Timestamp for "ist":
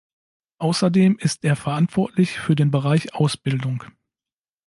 1.19-1.43